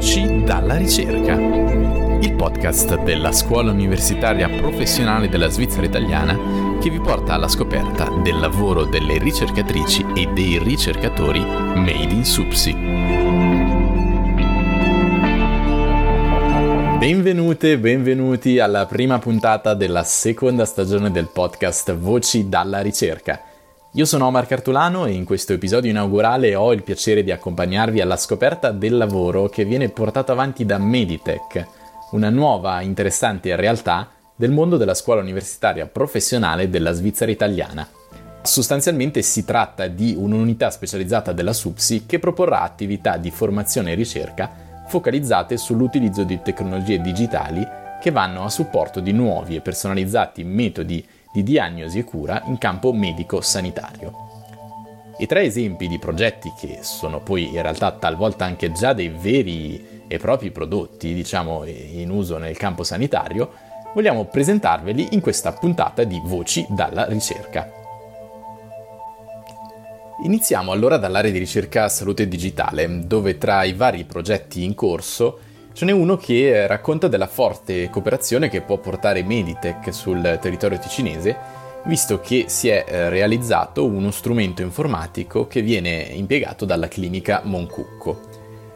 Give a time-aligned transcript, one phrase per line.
[0.00, 7.34] Voci dalla ricerca, il podcast della Scuola Universitaria Professionale della Svizzera Italiana che vi porta
[7.34, 12.72] alla scoperta del lavoro delle ricercatrici e dei ricercatori made in SUPSI.
[16.96, 23.49] Benvenute, benvenuti alla prima puntata della seconda stagione del podcast Voci dalla ricerca.
[23.94, 28.16] Io sono Omar Cartulano e in questo episodio inaugurale ho il piacere di accompagnarvi alla
[28.16, 31.66] scoperta del lavoro che viene portato avanti da Meditech,
[32.12, 37.84] una nuova interessante realtà del mondo della scuola universitaria professionale della Svizzera italiana.
[38.42, 44.84] Sostanzialmente si tratta di un'unità specializzata della SUPSI che proporrà attività di formazione e ricerca
[44.86, 47.66] focalizzate sull'utilizzo di tecnologie digitali
[48.00, 52.92] che vanno a supporto di nuovi e personalizzati metodi di diagnosi e cura in campo
[52.92, 54.28] medico-sanitario.
[55.18, 60.04] I tre esempi di progetti che sono poi in realtà talvolta anche già dei veri
[60.08, 63.52] e propri prodotti, diciamo, in uso nel campo sanitario,
[63.94, 67.70] vogliamo presentarveli in questa puntata di Voci dalla ricerca.
[70.22, 75.40] Iniziamo allora dall'area di ricerca salute digitale, dove tra i vari progetti in corso
[75.80, 81.34] Ce n'è uno che racconta della forte cooperazione che può portare Meditech sul territorio ticinese,
[81.86, 88.20] visto che si è eh, realizzato uno strumento informatico che viene impiegato dalla clinica Moncucco.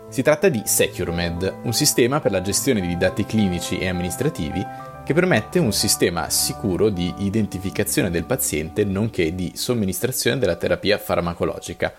[0.08, 4.64] Si tratta di SecureMed, un sistema per la gestione di dati clinici e amministrativi
[5.04, 11.92] che permette un sistema sicuro di identificazione del paziente nonché di somministrazione della terapia farmacologica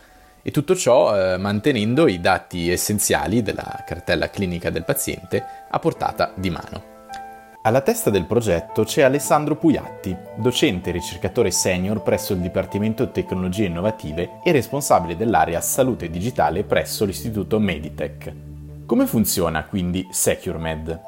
[0.48, 6.34] e tutto ciò eh, mantenendo i dati essenziali della cartella clinica del paziente a portata
[6.36, 6.94] di mano.
[7.64, 13.66] Alla testa del progetto c'è Alessandro Puiatti, docente e ricercatore senior presso il Dipartimento Tecnologie
[13.66, 18.32] Innovative e responsabile dell'area Salute Digitale presso l'Istituto Meditech.
[18.86, 21.02] Come funziona quindi SecureMed?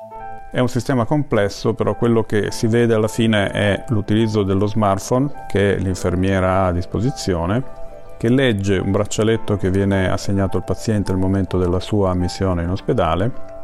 [0.52, 5.46] È un sistema complesso, però quello che si vede alla fine è l'utilizzo dello smartphone
[5.48, 7.77] che l'infermiera ha a disposizione
[8.18, 12.70] che legge un braccialetto che viene assegnato al paziente al momento della sua ammissione in
[12.70, 13.56] ospedale.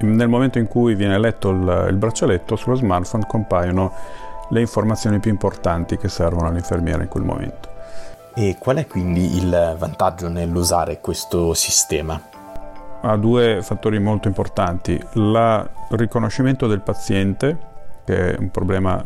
[0.00, 3.92] Nel momento in cui viene letto il, il braccialetto, sullo smartphone compaiono
[4.50, 7.70] le informazioni più importanti che servono all'infermiera in quel momento.
[8.34, 12.20] E qual è quindi il vantaggio nell'usare questo sistema?
[13.02, 15.00] Ha due fattori molto importanti.
[15.12, 17.58] Il riconoscimento del paziente,
[18.04, 19.04] che è un problema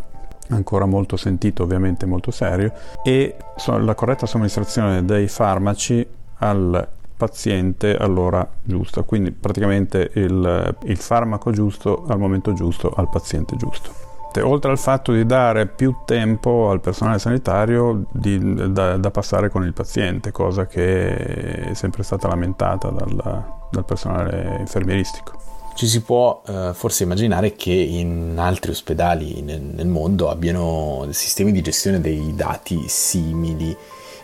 [0.48, 2.72] ancora molto sentito, ovviamente molto serio,
[3.04, 3.36] e
[3.78, 6.06] la corretta somministrazione dei farmaci
[6.38, 13.56] al paziente all'ora giusta, quindi praticamente il, il farmaco giusto al momento giusto al paziente
[13.56, 14.04] giusto
[14.42, 18.38] oltre al fatto di dare più tempo al personale sanitario di,
[18.70, 24.56] da, da, passare con il paziente, cosa che è sempre stata lamentata dal, dal personale
[24.60, 25.45] infermieristico.
[25.76, 31.52] Ci si può eh, forse immaginare che in altri ospedali nel, nel mondo abbiano sistemi
[31.52, 33.76] di gestione dei dati simili.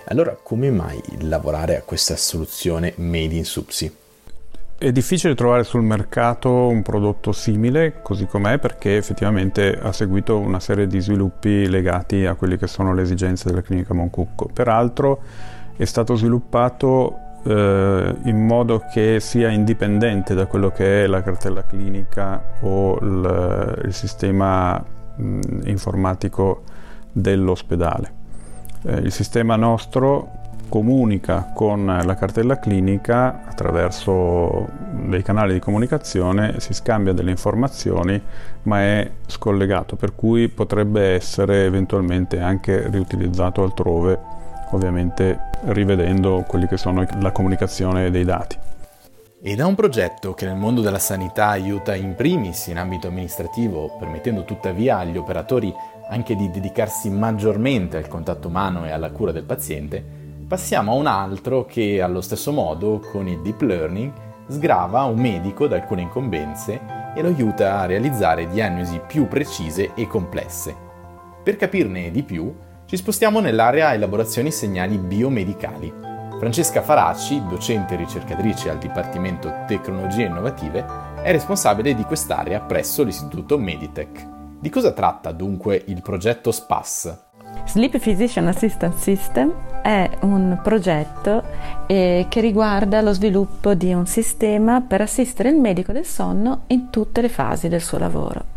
[0.06, 3.94] Allora, come mai lavorare a questa soluzione made in Subsi?
[4.78, 10.58] È difficile trovare sul mercato un prodotto simile, così com'è, perché effettivamente ha seguito una
[10.58, 14.48] serie di sviluppi legati a quelle che sono le esigenze della clinica Moncucco.
[14.50, 15.20] Peraltro
[15.76, 21.64] è stato sviluppato eh, in modo che sia indipendente da quello che è la cartella
[21.64, 24.82] clinica o il, il sistema
[25.16, 26.62] mh, informatico
[27.12, 28.20] dell'ospedale.
[28.84, 34.66] Eh, il sistema nostro comunica con la cartella clinica attraverso
[35.06, 38.18] dei canali di comunicazione, si scambia delle informazioni,
[38.62, 44.31] ma è scollegato, per cui potrebbe essere eventualmente anche riutilizzato altrove
[44.72, 48.58] ovviamente rivedendo quelli che sono la comunicazione dei dati.
[49.44, 53.96] E da un progetto che nel mondo della sanità aiuta in primis in ambito amministrativo,
[53.98, 55.74] permettendo tuttavia agli operatori
[56.08, 60.04] anche di dedicarsi maggiormente al contatto umano e alla cura del paziente,
[60.46, 64.12] passiamo a un altro che allo stesso modo, con il deep learning,
[64.48, 66.80] sgrava un medico da alcune incombenze
[67.14, 70.74] e lo aiuta a realizzare diagnosi più precise e complesse.
[71.42, 72.54] Per capirne di più,
[72.92, 75.90] ci spostiamo nell'area elaborazioni segnali biomedicali.
[76.38, 80.84] Francesca Faracci, docente e ricercatrice al Dipartimento Tecnologie Innovative,
[81.22, 84.28] è responsabile di quest'area presso l'Istituto Meditech.
[84.60, 87.18] Di cosa tratta dunque il progetto SPAS?
[87.64, 91.42] Sleep Physician Assistance System è un progetto
[91.86, 96.90] eh, che riguarda lo sviluppo di un sistema per assistere il medico del sonno in
[96.90, 98.52] tutte le fasi del suo lavoro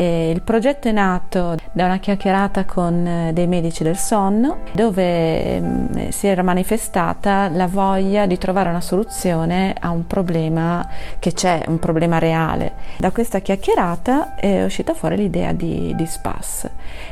[0.00, 5.60] E il progetto è nato da una chiacchierata con eh, dei medici del sonno dove
[5.60, 11.64] mm, si era manifestata la voglia di trovare una soluzione a un problema che c'è,
[11.66, 12.74] un problema reale.
[12.96, 16.70] Da questa chiacchierata è uscita fuori l'idea di, di SPAS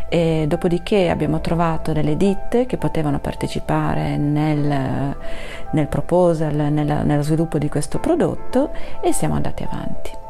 [0.08, 5.16] e dopodiché abbiamo trovato delle ditte che potevano partecipare nel,
[5.72, 10.25] nel proposal, nella, nello sviluppo di questo prodotto e siamo andati avanti.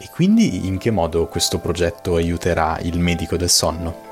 [0.00, 4.06] E quindi in che modo questo progetto aiuterà il medico del sonno?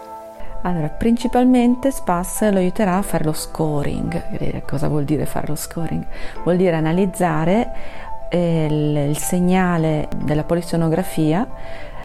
[0.62, 4.64] Allora, principalmente SPAS lo aiuterà a fare lo scoring.
[4.64, 6.04] Cosa vuol dire fare lo scoring?
[6.42, 7.72] Vuol dire analizzare
[8.28, 11.46] eh, il, il segnale della polisonografia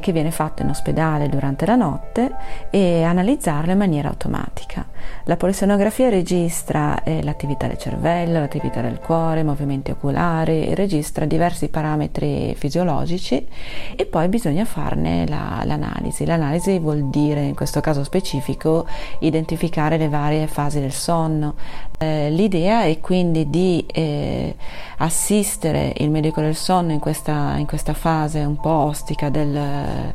[0.01, 2.33] che viene fatto in ospedale durante la notte
[2.69, 4.85] e analizzarlo in maniera automatica.
[5.25, 11.69] La polisonografia registra eh, l'attività del cervello, l'attività del cuore, i movimenti oculari, registra diversi
[11.69, 13.47] parametri fisiologici
[13.95, 16.25] e poi bisogna farne la, l'analisi.
[16.25, 18.85] L'analisi vuol dire, in questo caso specifico,
[19.19, 21.55] identificare le varie fasi del sonno.
[21.97, 24.55] Eh, l'idea è quindi di eh,
[24.97, 29.55] assistere il medico del sonno in questa, in questa fase un po' ostica del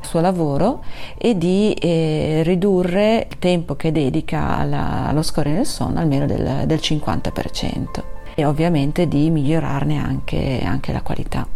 [0.01, 0.83] suo lavoro
[1.17, 6.67] e di eh, ridurre il tempo che dedica alla, allo scoring del sonno almeno del,
[6.67, 8.03] del 50%
[8.35, 11.47] e ovviamente di migliorarne anche, anche la qualità.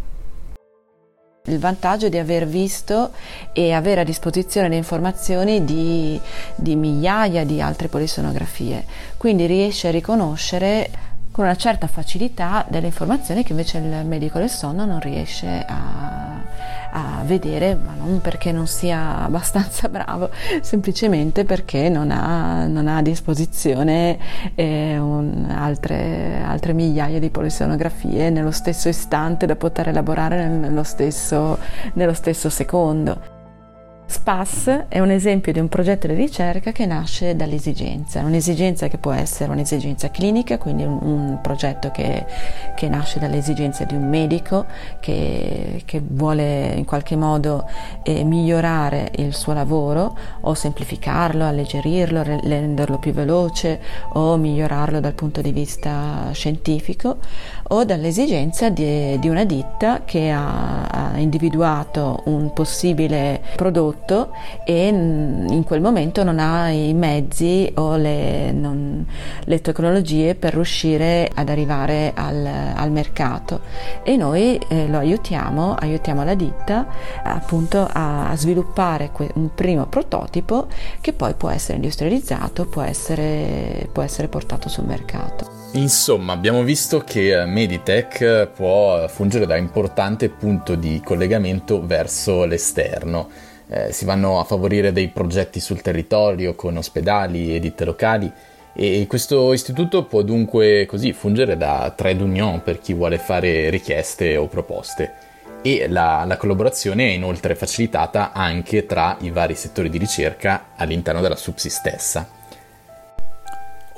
[1.44, 3.12] Il vantaggio di aver visto
[3.52, 6.20] e avere a disposizione le informazioni di,
[6.54, 8.84] di migliaia di altre polisonografie,
[9.16, 10.90] quindi riesce a riconoscere
[11.40, 16.42] con una certa facilità delle informazioni che invece il medico del sonno non riesce a,
[16.90, 20.28] a vedere, ma non perché non sia abbastanza bravo,
[20.60, 24.18] semplicemente perché non ha, non ha a disposizione
[24.54, 31.56] eh, un, altre, altre, migliaia di polisonografie nello stesso istante da poter elaborare nello stesso,
[31.94, 33.39] nello stesso secondo.
[34.10, 39.12] SPAS è un esempio di un progetto di ricerca che nasce dall'esigenza, un'esigenza che può
[39.12, 42.26] essere un'esigenza clinica, quindi un, un progetto che,
[42.74, 44.66] che, nasce dall'esigenza di un medico
[44.98, 47.68] che, che vuole in qualche modo
[48.02, 53.80] eh, migliorare il suo lavoro o semplificarlo, alleggerirlo, renderlo più veloce
[54.14, 57.18] o migliorarlo dal punto di vista scientifico
[57.68, 64.32] o dall'esigenza di, di una ditta che ha, ha individuato un possibile prodotto prodotto
[64.64, 69.06] e in quel momento non ha i mezzi o le, non,
[69.44, 73.60] le tecnologie per riuscire ad arrivare al, al mercato
[74.02, 76.86] e noi eh, lo aiutiamo, aiutiamo la ditta
[77.22, 80.66] appunto a, a sviluppare que- un primo prototipo
[81.00, 85.58] che poi può essere industrializzato, può essere, può essere portato sul mercato.
[85.72, 93.28] Insomma, abbiamo visto che Meditech può fungere da importante punto di collegamento verso l'esterno
[93.70, 98.30] eh, si vanno a favorire dei progetti sul territorio con ospedali e ditte locali
[98.72, 104.36] e questo istituto può dunque così fungere da trade union per chi vuole fare richieste
[104.36, 105.28] o proposte
[105.62, 111.20] e la, la, collaborazione è inoltre facilitata anche tra i vari settori di ricerca all'interno
[111.20, 112.28] della SUPSI stessa.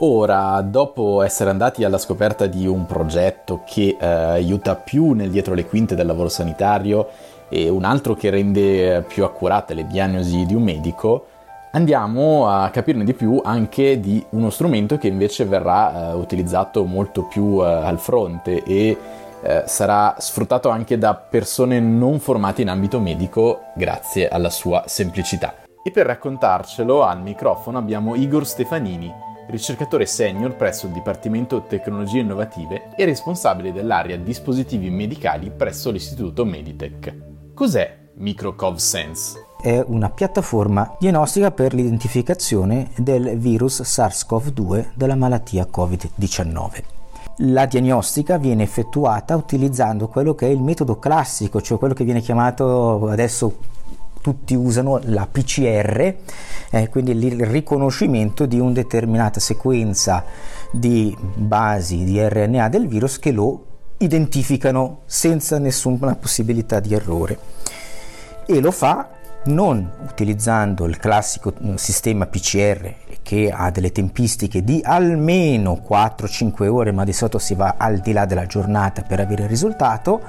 [0.04, 5.54] Ora, dopo essere andati alla scoperta di un progetto che eh, aiuta più nel dietro
[5.54, 7.08] le quinte del lavoro sanitario
[7.52, 11.26] e un altro che rende più accurate le diagnosi di un medico,
[11.72, 17.24] andiamo a capirne di più anche di uno strumento che invece verrà eh, utilizzato molto
[17.24, 18.96] più eh, al fronte e
[19.42, 25.56] eh, sarà sfruttato anche da persone non formate in ambito medico grazie alla sua semplicità.
[25.84, 29.12] E per raccontarcelo al microfono abbiamo Igor Stefanini,
[29.48, 37.31] ricercatore senior presso il Dipartimento Tecnologie Innovative e responsabile dell'area dispositivi medicali presso l'Istituto Meditech.
[37.62, 39.46] Cos'è MicroCov Sense?
[39.62, 46.82] È una piattaforma diagnostica per l'identificazione del virus SARS-CoV-2 della malattia Covid-19.
[47.36, 52.20] La diagnostica viene effettuata utilizzando quello che è il metodo classico, cioè quello che viene
[52.20, 53.58] chiamato adesso
[54.20, 56.16] tutti usano la PCR,
[56.68, 60.24] eh, quindi il riconoscimento di una determinata sequenza
[60.72, 63.66] di basi di RNA del virus che lo
[64.02, 67.38] identificano senza nessuna possibilità di errore.
[68.46, 69.08] E lo fa
[69.44, 76.92] non utilizzando il classico mm, sistema PCR che ha delle tempistiche di almeno 4-5 ore,
[76.92, 80.20] ma di solito si va al di là della giornata per avere il risultato,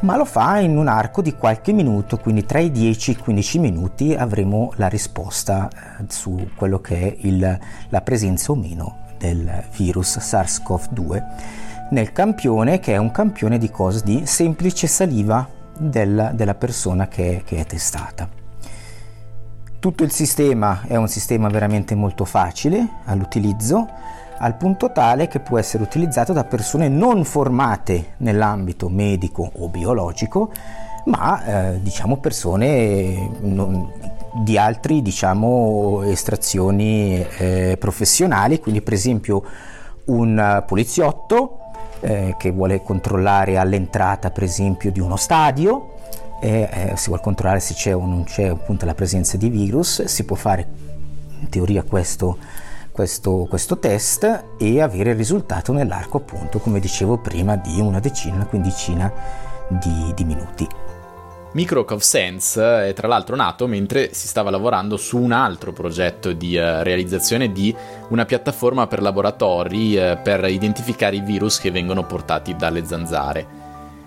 [0.00, 3.16] ma lo fa in un arco di qualche minuto, quindi tra i 10 e i
[3.16, 7.58] 15 minuti avremo la risposta eh, su quello che è il,
[7.88, 11.22] la presenza o meno del virus SARS-CoV-2
[11.92, 14.00] nel campione che è un campione di cosa?
[14.02, 15.46] Di semplice saliva
[15.78, 18.28] della, della persona che, che è testata.
[19.78, 23.88] Tutto il sistema è un sistema veramente molto facile all'utilizzo,
[24.38, 30.50] al punto tale che può essere utilizzato da persone non formate nell'ambito medico o biologico,
[31.06, 33.90] ma eh, diciamo persone non,
[34.44, 39.42] di altri diciamo estrazioni eh, professionali, quindi per esempio
[40.04, 41.61] un poliziotto
[42.02, 45.94] eh, che vuole controllare all'entrata per esempio di uno stadio
[46.40, 50.04] e eh, si vuole controllare se c'è o non c'è appunto la presenza di virus,
[50.04, 50.66] si può fare
[51.38, 52.36] in teoria questo,
[52.90, 58.34] questo, questo test e avere il risultato nell'arco appunto come dicevo prima di una decina,
[58.34, 59.12] una quindicina
[59.68, 60.66] di, di minuti.
[61.54, 66.56] Microcov Sense è tra l'altro nato mentre si stava lavorando su un altro progetto di
[66.56, 67.74] uh, realizzazione di
[68.08, 73.61] una piattaforma per laboratori uh, per identificare i virus che vengono portati dalle zanzare.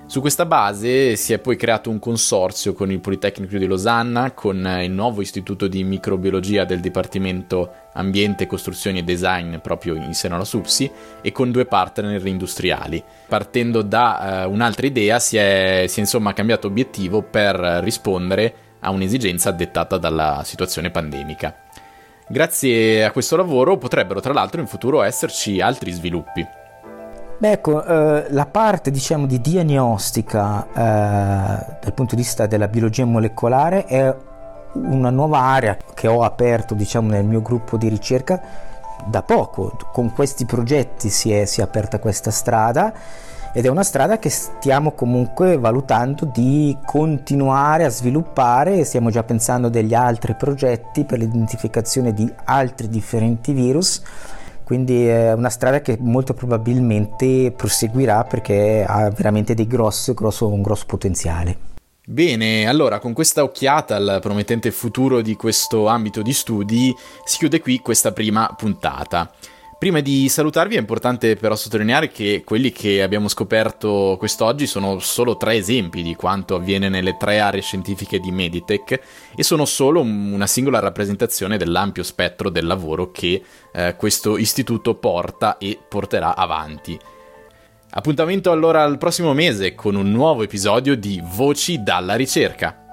[0.08, 4.56] Su questa base si è poi creato un consorzio con il Politecnico di Losanna, con
[4.84, 10.46] il nuovo istituto di microbiologia del Dipartimento Ambiente, Costruzioni e Design proprio in seno alla
[10.46, 13.04] SUPSI e con due partner industriali.
[13.28, 18.92] Partendo da uh, un'altra idea si è, si è insomma cambiato obiettivo per rispondere a
[18.92, 21.64] un'esigenza dettata dalla situazione pandemica.
[22.30, 26.64] Grazie a questo lavoro potrebbero tra l'altro in futuro esserci altri sviluppi.
[27.38, 33.04] Beh, ecco, eh, la parte diciamo di diagnostica eh, dal punto di vista della biologia
[33.04, 34.16] molecolare è
[34.72, 38.42] una nuova area che ho aperto diciamo nel mio gruppo di ricerca
[39.06, 39.78] da poco.
[39.92, 42.94] Con questi progetti si è, si è aperta questa strada
[43.52, 49.68] ed è una strada che stiamo comunque valutando di continuare a sviluppare, stiamo già pensando
[49.68, 54.02] degli altri progetti per l'identificazione di altri differenti virus
[54.66, 60.64] quindi è una strada che molto probabilmente proseguirà perché ha veramente dei grossi, grosso, un
[60.64, 61.74] grosso potenziale.
[62.08, 66.94] Bene, allora con questa occhiata al promettente futuro di questo ambito di studi
[67.24, 69.32] si chiude qui questa prima puntata.
[69.78, 75.36] Prima di salutarvi è importante però sottolineare che quelli che abbiamo scoperto quest'oggi sono solo
[75.36, 79.00] tre esempi di quanto avviene nelle tre aree scientifiche di Meditech
[79.36, 85.58] e sono solo una singola rappresentazione dell'ampio spettro del lavoro che eh, questo istituto porta
[85.58, 86.98] e porterà avanti.
[87.92, 92.85] Appuntamento allora al prossimo mese con un nuovo episodio di Voci dalla ricerca.